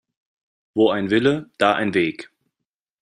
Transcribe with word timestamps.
Wo 0.73 0.89
ein 0.89 1.11
Wille, 1.11 1.51
da 1.59 1.75
ein 1.75 1.93
Weg. 1.93 2.31